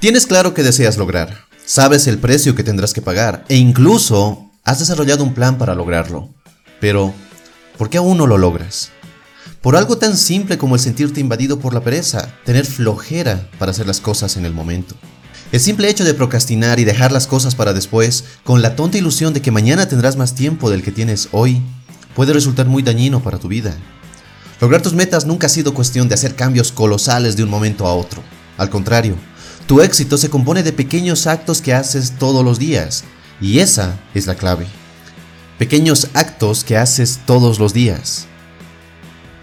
[0.00, 4.78] Tienes claro que deseas lograr, sabes el precio que tendrás que pagar e incluso has
[4.78, 6.32] desarrollado un plan para lograrlo.
[6.80, 7.12] Pero,
[7.76, 8.90] ¿por qué aún no lo logras?
[9.60, 13.88] Por algo tan simple como el sentirte invadido por la pereza, tener flojera para hacer
[13.88, 14.94] las cosas en el momento.
[15.50, 19.34] El simple hecho de procrastinar y dejar las cosas para después, con la tonta ilusión
[19.34, 21.60] de que mañana tendrás más tiempo del que tienes hoy,
[22.14, 23.76] puede resultar muy dañino para tu vida.
[24.60, 27.94] Lograr tus metas nunca ha sido cuestión de hacer cambios colosales de un momento a
[27.94, 28.22] otro.
[28.58, 29.16] Al contrario,
[29.68, 33.04] tu éxito se compone de pequeños actos que haces todos los días,
[33.38, 34.66] y esa es la clave.
[35.58, 38.26] Pequeños actos que haces todos los días.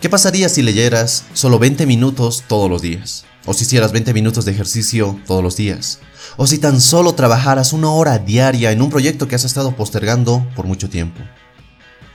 [0.00, 3.26] ¿Qué pasaría si leyeras solo 20 minutos todos los días?
[3.44, 5.98] O si hicieras 20 minutos de ejercicio todos los días?
[6.38, 10.46] O si tan solo trabajaras una hora diaria en un proyecto que has estado postergando
[10.56, 11.20] por mucho tiempo?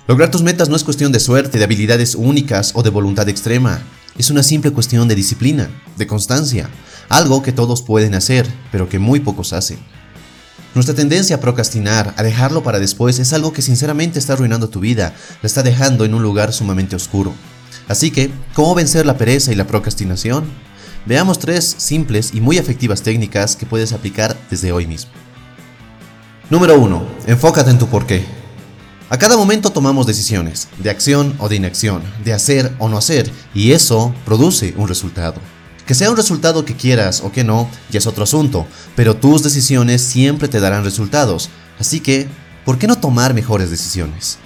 [0.08, 3.84] Lograr tus metas no es cuestión de suerte, de habilidades únicas o de voluntad extrema.
[4.18, 6.70] Es una simple cuestión de disciplina, de constancia,
[7.10, 9.80] algo que todos pueden hacer, pero que muy pocos hacen.
[10.76, 14.80] Nuestra tendencia a procrastinar, a dejarlo para después, es algo que sinceramente está arruinando tu
[14.80, 17.34] vida, la está dejando en un lugar sumamente oscuro.
[17.88, 20.46] Así que, ¿cómo vencer la pereza y la procrastinación?
[21.06, 25.12] Veamos tres simples y muy efectivas técnicas que puedes aplicar desde hoy mismo.
[26.50, 27.04] Número 1.
[27.28, 28.39] Enfócate en tu porqué.
[29.12, 33.32] A cada momento tomamos decisiones, de acción o de inacción, de hacer o no hacer,
[33.56, 35.42] y eso produce un resultado.
[35.88, 39.42] Que sea un resultado que quieras o que no, ya es otro asunto, pero tus
[39.42, 41.50] decisiones siempre te darán resultados,
[41.80, 42.28] así que,
[42.66, 44.38] ¿por qué no tomar mejores decisiones?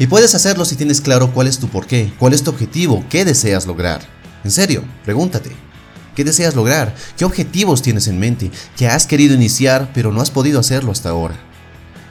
[0.00, 3.24] Y puedes hacerlo si tienes claro cuál es tu porqué, cuál es tu objetivo, qué
[3.24, 4.00] deseas lograr.
[4.42, 5.52] En serio, pregúntate.
[6.16, 6.92] ¿Qué deseas lograr?
[7.16, 8.50] ¿Qué objetivos tienes en mente?
[8.76, 11.47] ¿Qué has querido iniciar pero no has podido hacerlo hasta ahora?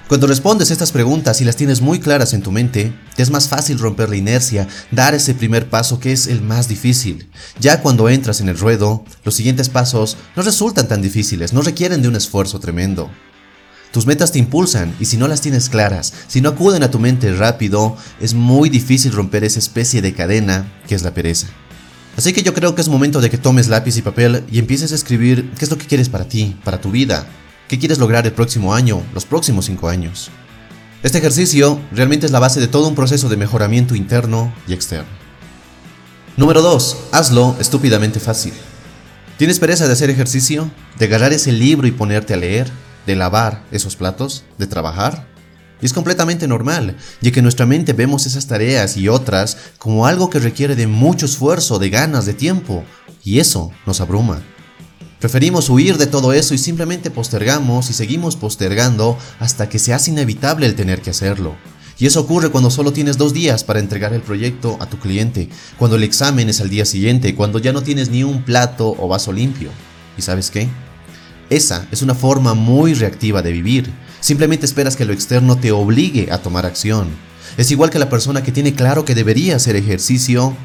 [0.07, 3.49] Cuando respondes estas preguntas y las tienes muy claras en tu mente, te es más
[3.49, 7.27] fácil romper la inercia, dar ese primer paso que es el más difícil.
[7.59, 12.01] Ya cuando entras en el ruedo, los siguientes pasos no resultan tan difíciles, no requieren
[12.01, 13.11] de un esfuerzo tremendo.
[13.91, 16.99] Tus metas te impulsan y si no las tienes claras, si no acuden a tu
[16.99, 21.47] mente rápido, es muy difícil romper esa especie de cadena que es la pereza.
[22.15, 24.93] Así que yo creo que es momento de que tomes lápiz y papel y empieces
[24.93, 27.27] a escribir qué es lo que quieres para ti, para tu vida,
[27.67, 30.29] qué quieres lograr el próximo año, los próximos cinco años.
[31.03, 35.09] Este ejercicio realmente es la base de todo un proceso de mejoramiento interno y externo.
[36.35, 36.97] Número 2.
[37.11, 38.53] Hazlo estúpidamente fácil.
[39.37, 40.69] ¿Tienes pereza de hacer ejercicio?
[40.97, 42.71] ¿De agarrar ese libro y ponerte a leer?
[43.07, 45.25] de lavar esos platos, de trabajar.
[45.81, 50.05] Y es completamente normal, ya que en nuestra mente vemos esas tareas y otras como
[50.05, 52.83] algo que requiere de mucho esfuerzo, de ganas, de tiempo,
[53.23, 54.41] y eso nos abruma.
[55.19, 60.11] Preferimos huir de todo eso y simplemente postergamos y seguimos postergando hasta que se hace
[60.11, 61.55] inevitable el tener que hacerlo.
[61.97, 65.49] Y eso ocurre cuando solo tienes dos días para entregar el proyecto a tu cliente,
[65.79, 69.07] cuando el examen es al día siguiente, cuando ya no tienes ni un plato o
[69.07, 69.71] vaso limpio.
[70.15, 70.69] ¿Y sabes qué?
[71.49, 73.91] Esa es una forma muy reactiva de vivir.
[74.19, 77.07] Simplemente esperas que lo externo te obligue a tomar acción.
[77.57, 80.55] Es igual que la persona que tiene claro que debería hacer ejercicio,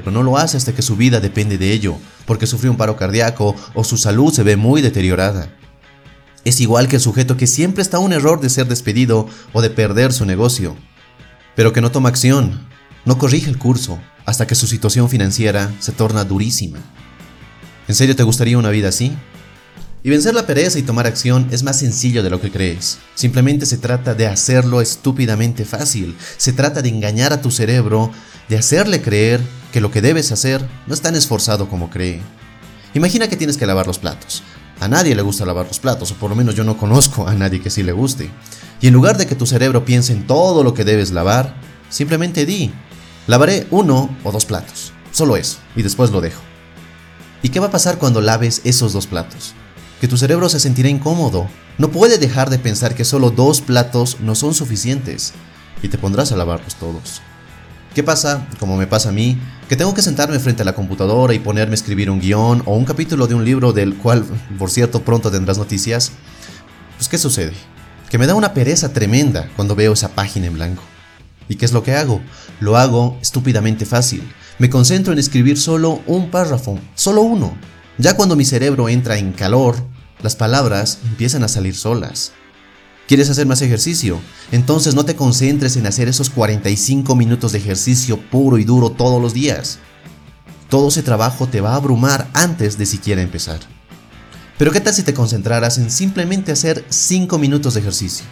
[0.00, 1.96] pero no lo hace hasta que su vida depende de ello,
[2.26, 5.48] porque sufrió un paro cardíaco o su salud se ve muy deteriorada.
[6.44, 9.62] Es igual que el sujeto que siempre está a un error de ser despedido o
[9.62, 10.76] de perder su negocio,
[11.54, 12.66] pero que no toma acción,
[13.04, 16.78] no corrige el curso, hasta que su situación financiera se torna durísima.
[17.88, 19.16] ¿En serio te gustaría una vida así?
[20.02, 22.98] Y vencer la pereza y tomar acción es más sencillo de lo que crees.
[23.16, 26.16] Simplemente se trata de hacerlo estúpidamente fácil.
[26.36, 28.12] Se trata de engañar a tu cerebro,
[28.48, 29.40] de hacerle creer
[29.72, 32.20] que lo que debes hacer no es tan esforzado como cree.
[32.94, 34.42] Imagina que tienes que lavar los platos.
[34.80, 37.34] A nadie le gusta lavar los platos, o por lo menos yo no conozco a
[37.34, 38.30] nadie que sí le guste.
[38.80, 41.54] Y en lugar de que tu cerebro piense en todo lo que debes lavar,
[41.88, 42.72] simplemente di,
[43.26, 44.92] lavaré uno o dos platos.
[45.12, 46.40] Solo eso, y después lo dejo.
[47.42, 49.54] ¿Y qué va a pasar cuando laves esos dos platos?
[50.00, 51.48] que tu cerebro se sentirá incómodo.
[51.78, 55.32] No puede dejar de pensar que solo dos platos no son suficientes
[55.82, 57.20] y te pondrás a lavarlos todos.
[57.94, 59.38] ¿Qué pasa, como me pasa a mí,
[59.68, 62.76] que tengo que sentarme frente a la computadora y ponerme a escribir un guion o
[62.76, 64.24] un capítulo de un libro del cual,
[64.58, 66.12] por cierto, pronto tendrás noticias?
[66.96, 67.52] Pues ¿qué sucede?
[68.08, 70.82] Que me da una pereza tremenda cuando veo esa página en blanco.
[71.48, 72.20] ¿Y qué es lo que hago?
[72.60, 74.22] Lo hago estúpidamente fácil.
[74.58, 77.56] Me concentro en escribir solo un párrafo, solo uno,
[77.98, 79.76] ya cuando mi cerebro entra en calor,
[80.22, 82.32] las palabras empiezan a salir solas.
[83.06, 84.20] ¿Quieres hacer más ejercicio?
[84.50, 89.22] Entonces no te concentres en hacer esos 45 minutos de ejercicio puro y duro todos
[89.22, 89.78] los días.
[90.68, 93.60] Todo ese trabajo te va a abrumar antes de siquiera empezar.
[94.58, 98.26] Pero ¿qué tal si te concentraras en simplemente hacer 5 minutos de ejercicio?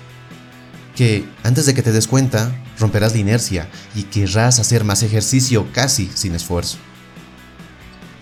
[0.96, 5.68] Que antes de que te des cuenta, romperás la inercia y querrás hacer más ejercicio
[5.72, 6.78] casi sin esfuerzo.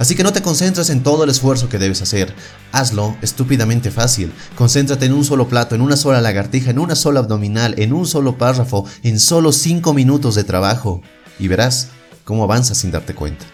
[0.02, 2.34] Así que no te concentres en todo el esfuerzo que debes hacer.
[2.72, 4.32] Hazlo estúpidamente fácil.
[4.56, 8.04] Concéntrate en un solo plato, en una sola lagartija, en una sola abdominal, en un
[8.04, 11.02] solo párrafo, en solo 5 minutos de trabajo.
[11.38, 11.90] Y verás
[12.25, 13.44] cómo avanzas sin darte cuenta.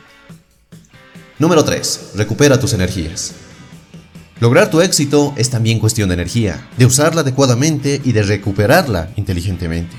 [1.38, 2.12] Número 3.
[2.14, 3.32] Recupera tus energías.
[4.40, 9.94] Lograr tu éxito es también cuestión de energía, de usarla adecuadamente y de recuperarla inteligentemente.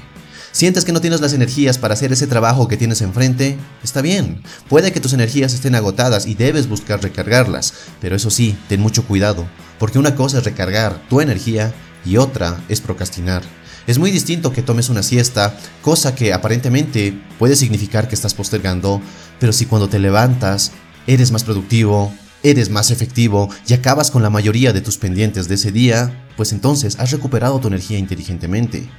[0.59, 3.57] ¿Sientes que no tienes las energías para hacer ese trabajo que tienes enfrente?
[3.81, 8.57] Está bien, puede que tus energías estén agotadas y debes buscar recargarlas, pero eso sí,
[8.67, 9.47] ten mucho cuidado,
[9.79, 11.73] porque una cosa es recargar tu energía
[12.03, 13.41] y otra es procrastinar.
[13.87, 19.01] Es muy distinto que tomes una siesta, cosa que aparentemente puede significar que estás postergando,
[19.39, 20.73] pero si cuando te levantas
[21.07, 22.13] eres más productivo,
[22.43, 26.51] eres más efectivo y acabas con la mayoría de tus pendientes de ese día, pues
[26.51, 28.89] entonces has recuperado tu energía inteligentemente.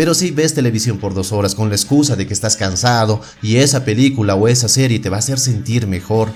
[0.00, 3.56] Pero si ves televisión por dos horas con la excusa de que estás cansado y
[3.56, 6.32] esa película o esa serie te va a hacer sentir mejor,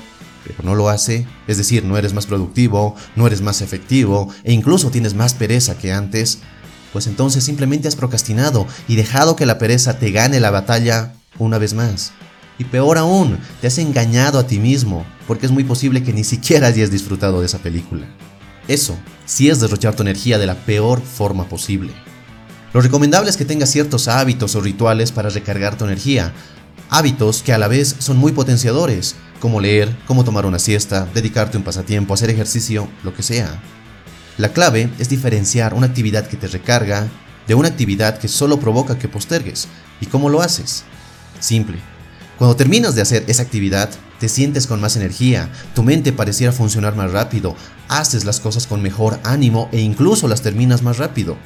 [0.46, 4.52] pero no lo hace, es decir, no eres más productivo, no eres más efectivo e
[4.52, 6.40] incluso tienes más pereza que antes,
[6.93, 11.56] pues entonces simplemente has procrastinado y dejado que la pereza te gane la batalla una
[11.56, 12.12] vez más.
[12.58, 16.25] Y peor aún, te has engañado a ti mismo, porque es muy posible que ni
[16.25, 18.05] siquiera hayas disfrutado de esa película.
[18.69, 18.94] Eso
[19.25, 21.94] sí es derrochar tu energía de la peor forma posible.
[22.74, 26.32] Lo recomendable es que tengas ciertos hábitos o rituales para recargar tu energía.
[26.90, 31.56] Hábitos que a la vez son muy potenciadores, como leer, como tomar una siesta, dedicarte
[31.56, 33.62] un pasatiempo, hacer ejercicio, lo que sea.
[34.38, 37.06] La clave es diferenciar una actividad que te recarga
[37.46, 39.68] de una actividad que solo provoca que postergues.
[40.00, 40.82] ¿Y cómo lo haces?
[41.38, 41.78] Simple.
[42.38, 43.88] Cuando terminas de hacer esa actividad,
[44.18, 47.54] te sientes con más energía, tu mente pareciera funcionar más rápido,
[47.86, 51.36] haces las cosas con mejor ánimo e incluso las terminas más rápido.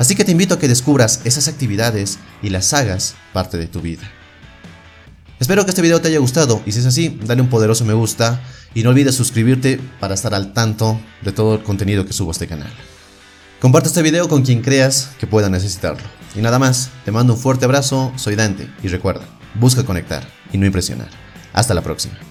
[0.00, 3.82] Así que te invito a que descubras esas actividades y las hagas parte de tu
[3.82, 4.10] vida.
[5.38, 7.92] Espero que este video te haya gustado y si es así, dale un poderoso me
[7.92, 8.40] gusta
[8.72, 12.32] y no olvides suscribirte para estar al tanto de todo el contenido que subo a
[12.32, 12.72] este canal.
[13.60, 16.08] Comparte este video con quien creas que pueda necesitarlo.
[16.34, 19.26] Y nada más, te mando un fuerte abrazo, soy Dante y recuerda,
[19.56, 21.10] busca conectar y no impresionar.
[21.52, 22.29] Hasta la próxima.